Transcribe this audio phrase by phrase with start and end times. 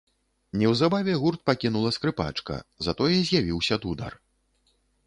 [0.61, 2.59] Неўзабаве гурт пакінула скрыпачка,
[2.89, 4.23] затое з'явіўся дудар.